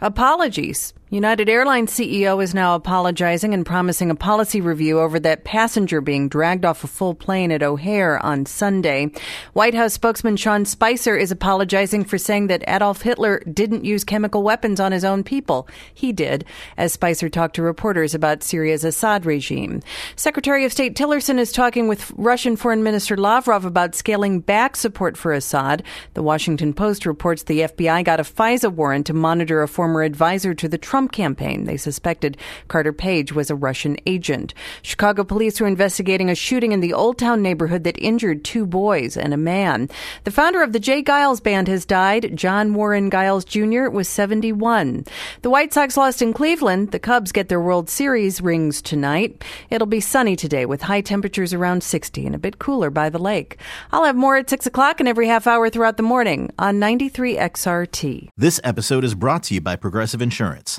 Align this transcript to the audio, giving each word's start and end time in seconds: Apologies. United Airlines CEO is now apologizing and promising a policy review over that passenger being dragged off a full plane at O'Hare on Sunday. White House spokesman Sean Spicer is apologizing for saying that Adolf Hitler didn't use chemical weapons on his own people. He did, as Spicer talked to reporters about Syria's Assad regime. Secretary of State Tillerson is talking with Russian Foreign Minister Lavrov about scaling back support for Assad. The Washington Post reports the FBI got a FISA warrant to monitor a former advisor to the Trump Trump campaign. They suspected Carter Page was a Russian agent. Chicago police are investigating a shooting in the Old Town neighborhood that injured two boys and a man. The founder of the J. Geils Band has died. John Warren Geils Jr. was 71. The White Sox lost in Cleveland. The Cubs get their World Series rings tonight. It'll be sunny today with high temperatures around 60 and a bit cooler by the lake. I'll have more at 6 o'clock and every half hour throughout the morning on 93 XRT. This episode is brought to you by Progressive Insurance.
Apologies. 0.00 0.94
United 1.12 1.48
Airlines 1.48 1.90
CEO 1.90 2.40
is 2.40 2.54
now 2.54 2.76
apologizing 2.76 3.52
and 3.52 3.66
promising 3.66 4.12
a 4.12 4.14
policy 4.14 4.60
review 4.60 5.00
over 5.00 5.18
that 5.18 5.42
passenger 5.42 6.00
being 6.00 6.28
dragged 6.28 6.64
off 6.64 6.84
a 6.84 6.86
full 6.86 7.16
plane 7.16 7.50
at 7.50 7.64
O'Hare 7.64 8.24
on 8.24 8.46
Sunday. 8.46 9.10
White 9.52 9.74
House 9.74 9.92
spokesman 9.92 10.36
Sean 10.36 10.64
Spicer 10.64 11.16
is 11.16 11.32
apologizing 11.32 12.04
for 12.04 12.16
saying 12.16 12.46
that 12.46 12.62
Adolf 12.68 13.02
Hitler 13.02 13.40
didn't 13.52 13.84
use 13.84 14.04
chemical 14.04 14.44
weapons 14.44 14.78
on 14.78 14.92
his 14.92 15.04
own 15.04 15.24
people. 15.24 15.66
He 15.92 16.12
did, 16.12 16.44
as 16.76 16.92
Spicer 16.92 17.28
talked 17.28 17.56
to 17.56 17.62
reporters 17.62 18.14
about 18.14 18.44
Syria's 18.44 18.84
Assad 18.84 19.26
regime. 19.26 19.82
Secretary 20.14 20.64
of 20.64 20.70
State 20.70 20.94
Tillerson 20.94 21.40
is 21.40 21.50
talking 21.50 21.88
with 21.88 22.12
Russian 22.12 22.54
Foreign 22.54 22.84
Minister 22.84 23.16
Lavrov 23.16 23.64
about 23.64 23.96
scaling 23.96 24.38
back 24.38 24.76
support 24.76 25.16
for 25.16 25.32
Assad. 25.32 25.82
The 26.14 26.22
Washington 26.22 26.72
Post 26.72 27.04
reports 27.04 27.42
the 27.42 27.62
FBI 27.62 28.04
got 28.04 28.20
a 28.20 28.22
FISA 28.22 28.72
warrant 28.72 29.08
to 29.08 29.12
monitor 29.12 29.60
a 29.60 29.66
former 29.66 30.04
advisor 30.04 30.54
to 30.54 30.68
the 30.68 30.78
Trump 30.78 30.99
Trump 31.00 31.12
campaign. 31.12 31.64
They 31.64 31.78
suspected 31.78 32.36
Carter 32.68 32.92
Page 32.92 33.32
was 33.32 33.48
a 33.48 33.54
Russian 33.54 33.96
agent. 34.04 34.52
Chicago 34.82 35.24
police 35.24 35.58
are 35.58 35.66
investigating 35.66 36.28
a 36.28 36.34
shooting 36.34 36.72
in 36.72 36.80
the 36.80 36.92
Old 36.92 37.16
Town 37.16 37.40
neighborhood 37.40 37.84
that 37.84 37.96
injured 37.96 38.44
two 38.44 38.66
boys 38.66 39.16
and 39.16 39.32
a 39.32 39.38
man. 39.38 39.88
The 40.24 40.30
founder 40.30 40.62
of 40.62 40.74
the 40.74 40.78
J. 40.78 41.02
Geils 41.02 41.42
Band 41.42 41.68
has 41.68 41.86
died. 41.86 42.36
John 42.36 42.74
Warren 42.74 43.10
Geils 43.10 43.46
Jr. 43.46 43.88
was 43.88 44.10
71. 44.10 45.06
The 45.40 45.48
White 45.48 45.72
Sox 45.72 45.96
lost 45.96 46.20
in 46.20 46.34
Cleveland. 46.34 46.90
The 46.90 46.98
Cubs 46.98 47.32
get 47.32 47.48
their 47.48 47.62
World 47.62 47.88
Series 47.88 48.42
rings 48.42 48.82
tonight. 48.82 49.42
It'll 49.70 49.86
be 49.86 50.00
sunny 50.00 50.36
today 50.36 50.66
with 50.66 50.82
high 50.82 51.00
temperatures 51.00 51.54
around 51.54 51.82
60 51.82 52.26
and 52.26 52.34
a 52.34 52.38
bit 52.38 52.58
cooler 52.58 52.90
by 52.90 53.08
the 53.08 53.18
lake. 53.18 53.56
I'll 53.90 54.04
have 54.04 54.16
more 54.16 54.36
at 54.36 54.50
6 54.50 54.66
o'clock 54.66 55.00
and 55.00 55.08
every 55.08 55.28
half 55.28 55.46
hour 55.46 55.70
throughout 55.70 55.96
the 55.96 56.02
morning 56.02 56.50
on 56.58 56.78
93 56.78 57.38
XRT. 57.38 58.28
This 58.36 58.60
episode 58.62 59.02
is 59.02 59.14
brought 59.14 59.44
to 59.44 59.54
you 59.54 59.62
by 59.62 59.76
Progressive 59.76 60.20
Insurance. 60.20 60.78